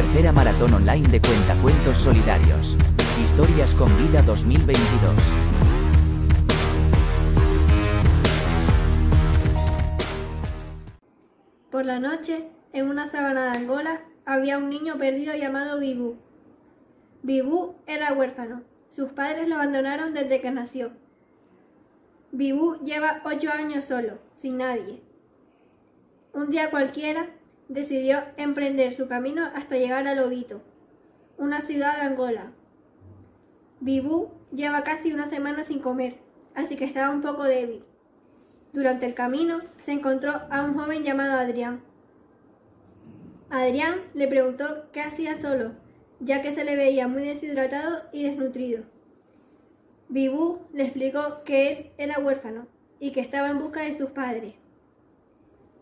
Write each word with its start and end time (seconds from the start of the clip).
Tercera 0.00 0.32
maratón 0.32 0.72
online 0.72 1.06
de 1.10 1.20
cuentacuentos 1.20 1.98
solidarios. 1.98 2.78
Historias 3.22 3.74
con 3.74 3.94
vida 3.98 4.22
2022. 4.22 5.12
Por 11.70 11.84
la 11.84 11.98
noche, 12.00 12.48
en 12.72 12.88
una 12.88 13.10
sabana 13.10 13.52
de 13.52 13.58
Angola, 13.58 14.00
había 14.24 14.56
un 14.56 14.70
niño 14.70 14.96
perdido 14.96 15.34
llamado 15.34 15.78
Bibú. 15.78 16.16
Bibú 17.22 17.74
era 17.86 18.14
huérfano. 18.14 18.62
Sus 18.88 19.10
padres 19.10 19.48
lo 19.48 19.56
abandonaron 19.56 20.14
desde 20.14 20.40
que 20.40 20.50
nació. 20.50 20.92
Bibú 22.32 22.76
lleva 22.86 23.20
ocho 23.26 23.52
años 23.52 23.84
solo, 23.84 24.18
sin 24.40 24.56
nadie. 24.56 25.02
Un 26.32 26.48
día 26.48 26.70
cualquiera, 26.70 27.28
decidió 27.70 28.24
emprender 28.36 28.92
su 28.92 29.06
camino 29.06 29.48
hasta 29.54 29.76
llegar 29.76 30.06
a 30.08 30.16
Lobito, 30.16 30.60
una 31.38 31.60
ciudad 31.60 31.96
de 31.96 32.02
Angola. 32.02 32.50
Bibú 33.78 34.30
lleva 34.52 34.82
casi 34.82 35.12
una 35.12 35.28
semana 35.28 35.62
sin 35.62 35.78
comer, 35.78 36.16
así 36.56 36.76
que 36.76 36.84
estaba 36.84 37.14
un 37.14 37.22
poco 37.22 37.44
débil. 37.44 37.84
Durante 38.72 39.06
el 39.06 39.14
camino 39.14 39.60
se 39.78 39.92
encontró 39.92 40.32
a 40.50 40.64
un 40.64 40.74
joven 40.74 41.04
llamado 41.04 41.38
Adrián. 41.38 41.80
Adrián 43.50 44.00
le 44.14 44.26
preguntó 44.26 44.90
qué 44.92 45.00
hacía 45.00 45.40
solo, 45.40 45.72
ya 46.18 46.42
que 46.42 46.52
se 46.52 46.64
le 46.64 46.74
veía 46.74 47.06
muy 47.06 47.22
deshidratado 47.22 48.02
y 48.12 48.24
desnutrido. 48.24 48.82
Bibú 50.08 50.58
le 50.72 50.82
explicó 50.82 51.44
que 51.44 51.70
él 51.70 51.90
era 51.98 52.18
huérfano 52.18 52.66
y 52.98 53.12
que 53.12 53.20
estaba 53.20 53.48
en 53.48 53.60
busca 53.60 53.82
de 53.82 53.96
sus 53.96 54.10
padres. 54.10 54.59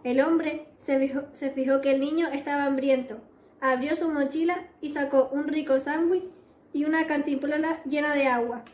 El 0.05 0.21
hombre 0.21 0.69
se 0.79 1.51
fijó, 1.51 1.81
que 1.81 1.91
el 1.91 2.01
niño 2.01 2.29
estaba 2.29 2.65
hambriento, 2.65 3.19
abrió 3.61 3.97
su 3.97 4.09
mochila 4.09 4.69
y 4.81 4.91
sacó 4.91 5.29
un 5.33 5.49
rico 5.49 5.81
sándwich 5.81 6.25
y 6.73 6.85
una 6.85 7.07
cantimplora 7.07 7.83
llena 7.85 8.15
de 8.15 8.29
agua. 8.29 8.65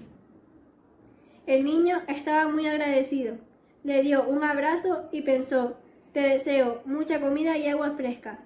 El 1.47 1.65
niño 1.65 2.03
estaba 2.09 2.49
muy 2.49 2.67
agradecido, 2.67 3.37
le 3.83 4.03
dio 4.03 4.27
un 4.29 4.45
abrazo 4.45 5.09
y 5.13 5.23
pensó, 5.23 5.79
te 6.13 6.21
deseo 6.21 6.83
mucha 6.85 7.21
comida 7.21 7.57
y 7.57 7.69
agua 7.69 7.93
fresca. 7.93 8.39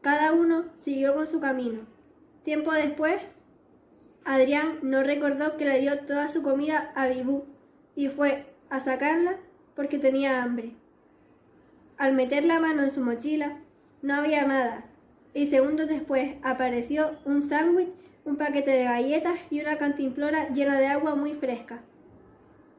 Cada 0.00 0.32
uno 0.32 0.64
siguió 0.76 1.14
con 1.14 1.26
su 1.26 1.40
camino. 1.40 1.80
Tiempo 2.42 2.72
después, 2.72 3.22
Adrián 4.24 4.78
no 4.82 5.02
recordó 5.02 5.56
que 5.56 5.64
le 5.64 5.78
dio 5.80 6.00
toda 6.00 6.28
su 6.28 6.42
comida 6.42 6.90
a 6.94 7.06
Bibú 7.06 7.44
y 7.94 8.08
fue 8.08 8.46
a 8.70 8.80
sacarla 8.80 9.36
porque 9.76 9.98
tenía 9.98 10.42
hambre. 10.42 10.74
Al 11.98 12.14
meter 12.14 12.44
la 12.44 12.60
mano 12.60 12.82
en 12.82 12.90
su 12.90 13.00
mochila, 13.00 13.58
no 14.02 14.14
había 14.14 14.44
nada, 14.44 14.86
y 15.34 15.46
segundos 15.46 15.88
después 15.88 16.36
apareció 16.42 17.12
un 17.24 17.48
sándwich, 17.48 17.90
un 18.24 18.36
paquete 18.36 18.70
de 18.70 18.84
galletas 18.84 19.38
y 19.50 19.60
una 19.60 19.78
cantimplora 19.78 20.48
llena 20.50 20.78
de 20.78 20.86
agua 20.86 21.14
muy 21.14 21.34
fresca. 21.34 21.82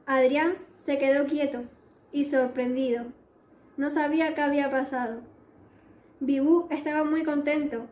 Adrián 0.05 0.55
se 0.85 0.97
quedó 0.97 1.25
quieto 1.25 1.63
y 2.11 2.25
sorprendido. 2.25 3.05
No 3.77 3.89
sabía 3.89 4.35
qué 4.35 4.41
había 4.41 4.69
pasado. 4.69 5.21
Bibú 6.19 6.67
estaba 6.69 7.03
muy 7.03 7.23
contento, 7.23 7.87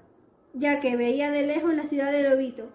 ya 0.54 0.80
que 0.80 0.96
veía 0.96 1.32
de 1.32 1.44
lejos 1.44 1.74
la 1.74 1.84
ciudad 1.84 2.12
de 2.12 2.24
Lobito. 2.24 2.70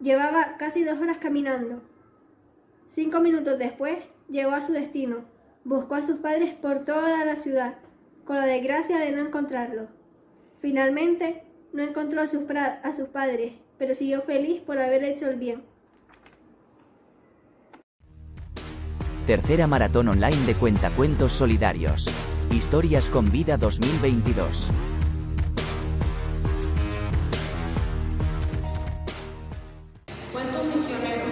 Llevaba 0.00 0.56
casi 0.58 0.84
dos 0.84 0.98
horas 0.98 1.18
caminando. 1.18 1.82
Cinco 2.88 3.20
minutos 3.20 3.58
después 3.58 3.98
llegó 4.28 4.52
a 4.52 4.60
su 4.60 4.72
destino, 4.72 5.24
Buscó 5.64 5.96
a 5.96 6.02
sus 6.02 6.18
padres 6.18 6.54
por 6.54 6.84
toda 6.84 7.24
la 7.24 7.36
ciudad, 7.36 7.76
con 8.24 8.36
la 8.36 8.46
desgracia 8.46 8.98
de 8.98 9.12
no 9.12 9.20
encontrarlos. 9.20 9.88
Finalmente, 10.58 11.44
no 11.72 11.82
encontró 11.82 12.22
a 12.22 12.26
sus, 12.26 12.48
a 12.50 12.92
sus 12.94 13.08
padres, 13.08 13.54
pero 13.78 13.94
siguió 13.94 14.22
feliz 14.22 14.60
por 14.60 14.78
haber 14.78 15.04
hecho 15.04 15.28
el 15.28 15.36
bien. 15.36 15.62
Tercera 19.26 19.66
maratón 19.66 20.08
online 20.08 20.46
de 20.46 20.54
cuentacuentos 20.54 21.32
solidarios. 21.32 22.08
Historias 22.50 23.10
con 23.10 23.30
vida 23.30 23.58
2022. 23.58 24.70
Cuento 30.32 30.64
misionero. 30.64 31.24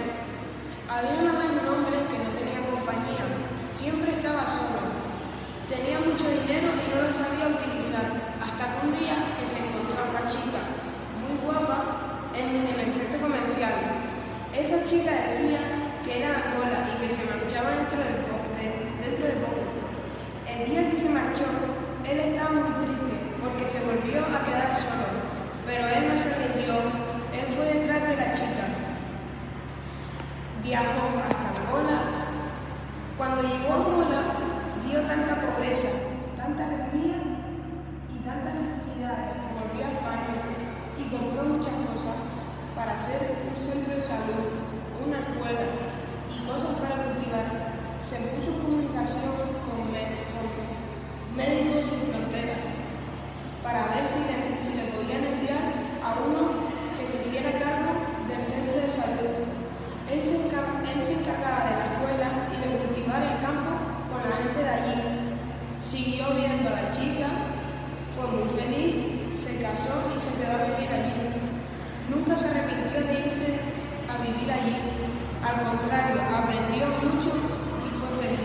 Había 0.87 1.21
una 1.21 1.39
vez 1.39 1.49
un 1.59 1.67
hombre 1.69 1.97
que 2.11 2.17
no 2.19 2.29
tenía 2.37 2.61
compañía 2.69 3.25
Siempre 3.69 4.11
estaba 4.11 4.47
solo. 4.47 4.79
Tenía 5.67 5.99
mucho 5.99 6.23
dinero 6.23 6.71
y 6.71 6.87
no 6.87 7.03
lo 7.03 7.11
sabía 7.11 7.51
utilizar, 7.51 8.07
hasta 8.39 8.63
que 8.63 8.87
un 8.87 8.95
día 8.95 9.35
que 9.35 9.43
se 9.43 9.59
encontró 9.59 10.07
una 10.07 10.23
chica 10.23 10.71
muy 11.19 11.35
guapa 11.43 12.31
en, 12.31 12.63
el 12.63 12.93
centro 12.93 13.19
comercial. 13.19 14.07
Esa 14.55 14.87
chica 14.87 15.11
decía 15.27 15.59
que 16.05 16.23
era 16.23 16.47
Angola 16.47 16.87
y 16.95 17.03
que 17.03 17.11
se 17.11 17.27
marchaba 17.27 17.75
dentro 17.75 17.99
del, 17.99 18.23
dentro 19.03 19.25
del 19.27 19.37
poco. 19.43 19.67
El 20.47 20.71
día 20.71 20.89
que 20.89 20.97
se 20.97 21.09
marchó, 21.09 21.43
él 22.07 22.19
estaba 22.19 22.51
muy 22.51 22.71
triste 22.87 23.15
porque 23.43 23.67
se 23.67 23.83
volvió 23.83 24.23
a 24.31 24.47
quedar 24.47 24.71
solo, 24.79 25.11
pero 25.67 25.87
él 25.91 26.07
no 26.07 26.15
se 26.15 26.31
rindió, 26.39 26.87
él 27.35 27.45
fue 27.51 27.65
detrás 27.67 28.01
de 28.07 28.15
la 28.15 28.33
chica. 28.33 28.65
Viajó 30.63 31.19
hasta 31.19 31.67
Angola 31.67 32.06
cuando 33.17 33.41
llegó 33.41 33.73
a 33.73 33.77
Angola, 33.81 34.21
vio 34.85 35.01
tanta 35.01 35.41
pobreza, 35.41 35.89
tanta 36.37 36.69
alegría 36.69 37.17
y 38.13 38.17
tanta 38.21 38.53
necesidad 38.53 39.41
que 39.41 39.57
volvió 39.57 39.81
a 39.81 39.91
España 39.97 40.37
y 40.93 41.03
compró 41.09 41.41
muchas 41.49 41.73
cosas 41.89 42.13
para 42.77 42.93
hacer 42.93 43.41
un 43.41 43.57
centro 43.57 43.97
de 43.97 44.03
salud, 44.05 44.61
una 45.01 45.17
escuela 45.17 45.65
y 46.29 46.45
cosas 46.45 46.77
para 46.77 47.09
cultivar. 47.09 47.73
Se 48.05 48.21
puso 48.21 48.53
en 48.53 48.61
comunicación 48.61 49.33
con, 49.65 49.89
médicos 51.35 51.85
sin 51.85 52.01
fronteras 52.13 52.61
para 53.61 53.93
ver 53.93 54.09
si 54.09 54.25
le, 54.25 54.57
si 54.61 54.73
le 54.77 54.89
podían 54.93 55.25
enviar 55.25 55.69
a 56.05 56.17
uno 56.21 56.69
que 56.97 57.05
se 57.05 57.17
hiciera 57.21 57.57
cargo 57.57 57.93
del 58.29 58.45
centro 58.45 58.77
de 58.77 58.89
salud. 58.89 59.45
Él 60.09 60.21
se 60.21 61.13
encargaba 61.13 61.65
de 61.65 61.77
la 61.77 61.85
escuela 61.93 62.29
y 62.53 62.61
de 62.61 62.87
el 63.15 63.39
campo 63.39 63.71
con 64.11 64.19
la 64.19 64.35
gente 64.35 64.61
de 64.61 64.69
allí. 64.69 64.99
Siguió 65.79 66.35
viendo 66.35 66.67
a 66.67 66.75
la 66.75 66.91
chica, 66.91 67.27
fue 68.11 68.27
muy 68.27 68.49
feliz, 68.51 69.31
se 69.31 69.63
casó 69.63 70.11
y 70.11 70.19
se 70.19 70.35
quedó 70.35 70.59
a 70.59 70.67
vivir 70.67 70.91
allí. 70.91 71.15
Nunca 72.11 72.35
se 72.35 72.51
arrepintió 72.51 73.07
de 73.07 73.21
irse 73.23 73.63
a 74.11 74.21
vivir 74.21 74.51
allí. 74.51 74.75
Al 75.39 75.63
contrario, 75.63 76.19
aprendió 76.19 76.87
mucho 76.99 77.31
y 77.31 77.89
fue 77.95 78.11
feliz. 78.19 78.43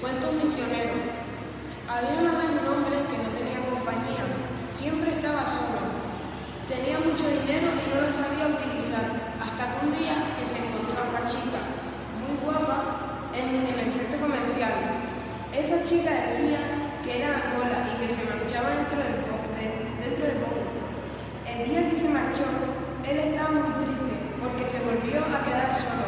Cuento 0.00 0.30
un 0.30 0.38
misionero. 0.42 0.98
Había 1.86 2.20
una 2.20 2.38
vez 2.38 2.50
un 2.50 2.66
hombre 2.66 2.96
que 3.06 3.18
no 3.22 3.30
tenía 3.30 3.64
compañía, 3.70 4.26
siempre 4.68 5.10
estaba 5.10 5.46
solo. 5.46 5.94
Tenía 6.66 6.98
mucho 6.98 7.26
dinero 7.26 7.70
y 7.70 7.86
no 7.90 8.02
lo 8.02 8.10
sabía 8.10 8.46
utilizar, 8.50 9.06
hasta 9.38 9.62
que 9.78 9.86
un 9.86 9.92
día 9.98 10.34
que 10.38 10.46
se 10.46 10.58
encontró 10.58 11.02
a 11.02 11.10
una 11.10 11.26
chica 11.30 11.60
muy 12.22 12.38
guapa 12.42 13.10
en, 13.34 13.66
el 13.66 13.80
Esa 14.60 15.88
chica 15.88 16.10
decía 16.10 16.60
que 17.02 17.16
era 17.16 17.28
Angola 17.32 17.80
y 17.88 17.96
que 17.96 18.12
se 18.12 18.28
marchaba 18.28 18.76
dentro 18.76 19.00
del, 19.00 20.36
poco. 20.36 20.60
El 21.48 21.64
día 21.66 21.88
que 21.88 21.96
se 21.96 22.10
marchó, 22.10 22.44
él 23.08 23.18
estaba 23.20 23.52
muy 23.52 23.72
triste 23.80 24.20
porque 24.38 24.68
se 24.68 24.84
volvió 24.84 25.24
a 25.24 25.42
quedar 25.44 25.74
solo, 25.74 26.04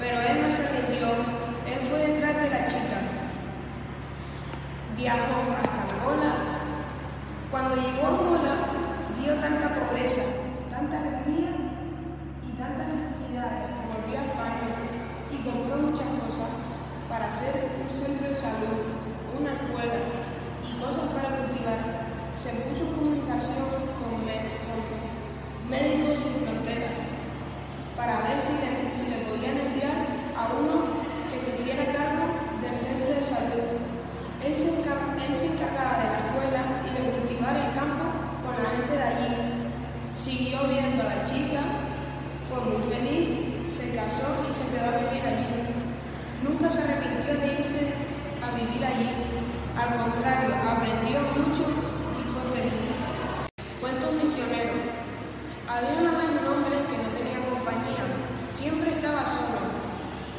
pero 0.00 0.20
él 0.22 0.42
no 0.42 0.50
se 0.50 0.66
rindió, 0.74 1.06
él 1.70 1.86
fue 1.88 1.98
detrás 2.00 2.34
de 2.42 2.50
la 2.50 2.66
chica. 2.66 2.98
Viajó 4.96 5.54
hasta 5.54 5.94
Angola. 5.94 6.34
Cuando 7.52 7.76
llegó 7.76 8.06
a 8.06 8.10
Angola, 8.10 8.54
vio 9.22 9.34
tanta 9.34 9.68
pobreza, 9.68 10.22
tanta 10.68 10.98
alegría 10.98 11.54
y 12.42 12.58
tanta 12.58 12.86
necesidad 12.90 13.70
que 13.70 13.86
volvió 13.86 14.18
a 14.18 14.24
España 14.24 14.82
y 15.30 15.36
compró 15.46 15.76
muchas 15.76 16.08
cosas 16.26 16.73
para 17.08 17.26
hacer 17.26 17.54
un 17.80 17.98
centro 17.98 18.28
de 18.28 18.34
salud, 18.34 18.83
contrario, 50.14 50.54
aprendió 50.62 51.18
mucho 51.34 51.64
y 52.14 52.22
fue 52.30 52.42
feliz. 52.54 52.86
Cuento 53.80 54.12
mis 54.12 54.24
misionero. 54.24 54.74
Había 55.66 55.94
una 55.98 56.18
vez 56.18 56.30
un 56.38 56.46
hombre 56.46 56.76
que 56.86 56.98
no 57.02 57.10
tenía 57.10 57.40
compañía, 57.42 58.04
siempre 58.46 58.90
estaba 58.90 59.26
solo. 59.26 59.58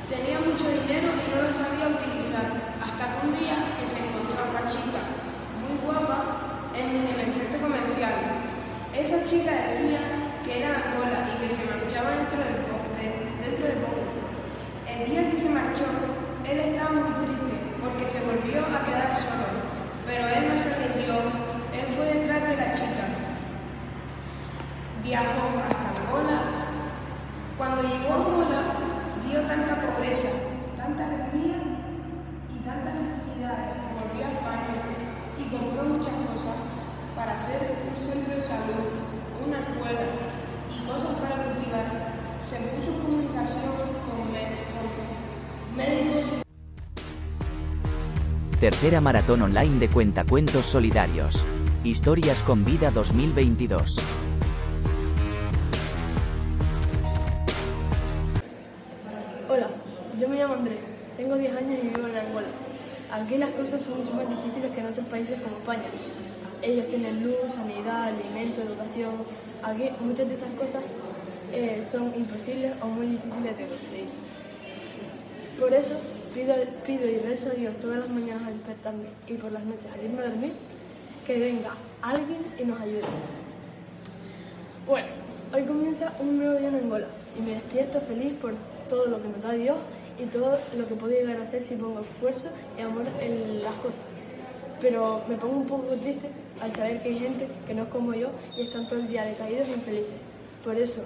Tenía 0.07 0.39
mucho 0.39 0.69
dinero 0.69 1.11
y 1.11 1.25
no 1.27 1.43
lo 1.43 1.51
sabía 1.51 1.91
utilizar, 1.91 2.47
hasta 2.79 3.03
que 3.03 3.27
un 3.27 3.33
día 3.35 3.57
que 3.75 3.85
se 3.87 3.99
encontró 3.99 4.47
una 4.47 4.63
chica 4.69 5.01
muy 5.59 5.75
guapa 5.83 6.71
en, 6.77 7.11
el 7.11 7.33
centro 7.33 7.59
comercial. 7.59 8.15
Esa 8.95 9.27
chica 9.27 9.51
decía 9.67 9.99
que 10.45 10.63
era 10.63 10.71
Angola 10.71 11.19
y 11.25 11.43
que 11.43 11.49
se 11.51 11.67
marchaba 11.67 12.15
dentro 12.15 12.39
de, 12.39 12.63
dentro 13.43 13.65
de. 13.65 13.75
El 14.87 15.09
día 15.09 15.31
que 15.31 15.37
se 15.37 15.49
marchó, 15.49 15.83
él 16.47 16.59
estaba 16.59 16.91
muy 16.93 17.25
triste 17.25 17.65
porque 17.85 18.07
se 18.07 18.19
volvió 18.21 18.65
a 18.65 18.83
quedar 18.83 19.15
solo, 19.15 19.64
pero 20.05 20.27
él 20.27 20.53
no 20.53 20.57
se 20.57 20.69
rindió, 20.69 21.13
él 21.73 21.87
fue 21.95 22.05
detrás 22.05 22.41
de 22.47 22.55
la 22.55 22.73
chica. 22.73 23.05
Viajó 25.03 25.47
hasta 25.59 25.89
Angola. 26.01 26.39
Cuando 27.57 27.81
llegó 27.81 28.13
a 28.13 28.17
Angola, 28.17 28.61
vio 29.25 29.41
tanta 29.41 29.75
pobreza, 29.81 30.29
tanta 30.77 31.05
alegría 31.05 31.57
y 32.53 32.57
tanta 32.65 32.93
necesidad 32.93 33.73
que 33.73 33.93
volvió 33.97 34.25
a 34.25 34.31
España 34.31 34.75
y 35.37 35.43
compró 35.49 35.83
muchas 35.83 36.13
cosas 36.29 36.57
para 37.15 37.33
hacer 37.33 37.61
un 37.89 38.05
centro 38.05 38.35
de 38.35 38.41
salud, 38.41 38.85
una 39.45 39.59
escuela 39.59 40.05
y 40.69 40.85
cosas 40.85 41.17
para 41.17 41.43
cultivar. 41.43 41.85
Se 42.41 42.57
puso 42.57 43.01
comunicación 43.01 43.84
Tercera 48.59 49.01
maratón 49.01 49.41
online 49.41 49.79
de 49.79 49.89
Cuentacuentos 49.89 50.65
Solidarios. 50.65 51.43
Historias 51.83 52.41
con 52.41 52.63
Vida 52.63 52.89
2022. 52.89 53.99
Hola, 59.49 59.67
yo 60.17 60.29
me 60.29 60.37
llamo 60.37 60.53
Andrés, 60.53 60.79
tengo 61.17 61.35
10 61.35 61.57
años 61.57 61.79
y 61.83 61.87
vivo 61.87 62.07
en 62.07 62.15
Angola. 62.15 62.47
Aquí 63.11 63.37
las 63.37 63.49
cosas 63.49 63.81
son 63.81 63.99
mucho 63.99 64.13
más 64.13 64.29
difíciles 64.29 64.71
que 64.71 64.79
en 64.79 64.85
otros 64.85 65.05
países 65.07 65.37
como 65.41 65.57
España. 65.57 65.83
Ellos 66.61 66.87
tienen 66.87 67.25
luz, 67.25 67.35
sanidad, 67.53 68.05
alimento, 68.05 68.61
educación. 68.61 69.15
Aquí 69.63 69.89
muchas 69.99 70.29
de 70.29 70.33
esas 70.33 70.49
cosas 70.51 70.81
eh, 71.51 71.85
son 71.91 72.13
imposibles 72.15 72.71
o 72.81 72.85
muy 72.85 73.07
difíciles 73.07 73.57
de 73.57 73.67
conseguir. 73.67 74.07
Por 75.59 75.73
eso 75.73 75.95
Pido, 76.35 76.53
y 77.07 77.17
rezo 77.19 77.49
a 77.49 77.53
Dios 77.53 77.77
todas 77.77 77.99
las 77.99 78.09
mañanas 78.09 78.45
al 78.45 78.55
despertarme 78.55 79.05
y 79.25 79.35
por 79.35 79.53
las 79.53 79.63
noches 79.63 79.87
al 79.93 80.03
irme 80.03 80.21
a 80.21 80.27
dormir 80.27 80.51
que 81.25 81.39
venga 81.39 81.69
alguien 82.01 82.39
y 82.59 82.65
nos 82.65 82.81
ayude. 82.81 83.03
Bueno, 84.85 85.07
hoy 85.53 85.63
comienza 85.63 86.11
un 86.19 86.37
nuevo 86.37 86.59
día 86.59 86.67
en 86.67 86.75
Angola 86.75 87.07
y 87.39 87.41
me 87.41 87.53
despierto 87.53 88.01
feliz 88.01 88.33
por 88.41 88.53
todo 88.89 89.05
lo 89.05 89.21
que 89.21 89.29
me 89.29 89.37
da 89.41 89.53
Dios 89.53 89.77
y 90.19 90.25
todo 90.25 90.59
lo 90.77 90.85
que 90.85 90.95
puedo 90.95 91.13
llegar 91.13 91.37
a 91.37 91.43
hacer 91.43 91.61
si 91.61 91.75
pongo 91.75 92.01
esfuerzo 92.01 92.49
y 92.77 92.81
amor 92.81 93.05
en 93.21 93.63
las 93.63 93.75
cosas. 93.75 94.01
Pero 94.81 95.21
me 95.29 95.37
pongo 95.37 95.55
un 95.55 95.67
poco 95.67 95.87
triste 96.01 96.27
al 96.59 96.75
saber 96.75 97.01
que 97.01 97.09
hay 97.09 97.19
gente 97.19 97.47
que 97.65 97.73
no 97.73 97.83
es 97.83 97.89
como 97.89 98.13
yo 98.13 98.27
y 98.57 98.63
están 98.63 98.89
todo 98.89 98.99
el 98.99 99.07
día 99.07 99.23
decaídos 99.23 99.69
e 99.69 99.71
infelices. 99.71 100.15
Por 100.65 100.75
eso, 100.75 101.01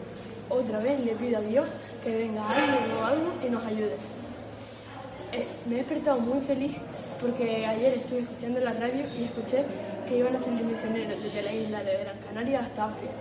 otra 0.50 0.80
vez 0.80 1.00
le 1.06 1.12
pido 1.12 1.38
a 1.38 1.42
Dios 1.42 1.68
que 2.04 2.18
venga 2.18 2.50
alguien 2.50 2.98
o 3.00 3.06
algo 3.06 3.32
y 3.46 3.50
nos 3.52 3.64
ayude. 3.64 4.19
Eh, 5.32 5.46
me 5.68 5.76
he 5.76 5.78
despertado 5.80 6.20
muy 6.20 6.42
feliz 6.42 6.72
porque 7.22 7.66
ayer 7.66 7.94
estuve 7.98 8.22
escuchando 8.22 8.60
la 8.62 8.74
radio 8.74 9.04
y 9.20 9.26
escuché 9.26 9.64
que 10.08 10.18
iban 10.18 10.36
a 10.36 10.40
ser 10.40 10.54
misioneros 10.54 11.22
desde 11.22 11.44
la 11.44 11.54
isla 11.54 11.84
de 11.84 11.98
Gran 11.98 12.18
Canaria 12.20 12.60
hasta 12.62 12.86
África. 12.86 13.14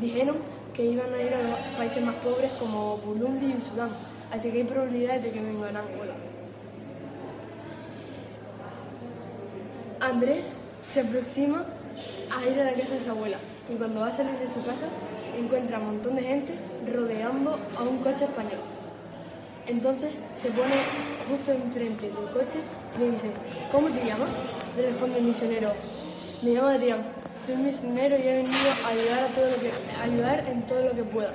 Dijeron 0.00 0.36
que 0.74 0.84
iban 0.84 1.12
a 1.14 1.22
ir 1.22 1.32
a 1.32 1.42
los 1.42 1.58
países 1.78 2.04
más 2.04 2.16
pobres 2.16 2.50
como 2.58 2.98
Burundi 2.98 3.46
y 3.46 3.60
Sudán, 3.60 3.90
así 4.30 4.50
que 4.50 4.58
hay 4.58 4.64
probabilidades 4.64 5.22
de 5.22 5.30
que 5.30 5.40
vengan 5.40 5.76
a 5.76 5.80
Angola. 5.80 6.14
Andrés 10.00 10.44
se 10.84 11.00
aproxima 11.00 11.64
a 12.34 12.46
ir 12.46 12.60
a 12.60 12.64
la 12.64 12.74
casa 12.74 12.94
de 12.94 13.00
su 13.00 13.10
abuela 13.10 13.38
y 13.70 13.74
cuando 13.76 14.00
va 14.00 14.08
a 14.08 14.12
salir 14.12 14.38
de 14.38 14.48
su 14.48 14.62
casa 14.64 14.86
encuentra 15.38 15.78
a 15.78 15.80
un 15.80 15.86
montón 15.86 16.16
de 16.16 16.22
gente 16.22 16.54
rodeando 16.92 17.58
a 17.78 17.82
un 17.82 17.98
coche 17.98 18.24
español. 18.24 18.79
Entonces 19.70 20.10
se 20.34 20.50
pone 20.50 20.74
justo 21.30 21.52
enfrente 21.52 22.06
del 22.06 22.30
coche 22.32 22.58
y 22.96 22.98
le 22.98 23.10
dice, 23.12 23.30
¿cómo 23.70 23.88
te 23.88 24.04
llamas? 24.04 24.28
Le 24.76 24.90
responde 24.90 25.18
el 25.18 25.24
misionero, 25.24 25.72
me 26.42 26.50
llamo 26.50 26.66
Adrián, 26.66 27.02
soy 27.46 27.54
misionero 27.54 28.16
y 28.18 28.22
he 28.22 28.36
venido 28.38 28.56
a 28.84 28.88
ayudar, 28.88 29.20
a 29.20 29.26
todo 29.28 29.46
lo 29.46 29.56
que, 29.60 29.70
ayudar 30.02 30.48
en 30.48 30.62
todo 30.62 30.82
lo 30.86 30.90
que 30.90 31.04
pueda. 31.04 31.32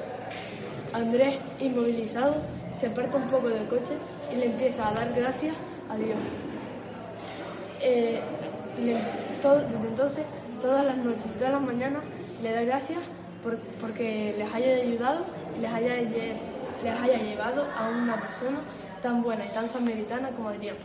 Andrés, 0.91 1.37
inmovilizado, 1.61 2.35
se 2.71 2.87
aparta 2.87 3.17
un 3.17 3.29
poco 3.29 3.47
del 3.47 3.67
coche 3.67 3.93
y 4.33 4.35
le 4.35 4.47
empieza 4.47 4.89
a 4.89 4.93
dar 4.93 5.13
gracias 5.13 5.55
a 5.89 5.95
Dios. 5.95 6.17
Eh, 7.79 8.19
desde 8.77 9.87
entonces, 9.87 10.25
todas 10.59 10.83
las 10.85 10.97
noches 10.97 11.25
y 11.25 11.37
todas 11.37 11.53
las 11.53 11.61
mañanas 11.61 12.03
le 12.43 12.51
da 12.51 12.63
gracias 12.63 12.99
por, 13.41 13.57
porque 13.79 14.35
les 14.37 14.53
haya 14.53 14.75
ayudado 14.75 15.23
y 15.57 15.61
les 15.61 15.71
haya 15.71 15.93
les 16.83 16.99
haya 16.99 17.17
llevado 17.17 17.67
a 17.77 17.89
una 17.89 18.19
persona 18.19 18.59
tan 19.01 19.23
buena 19.23 19.45
y 19.45 19.49
tan 19.49 19.69
samaritana 19.69 20.29
como 20.29 20.49
Adrián. 20.49 20.75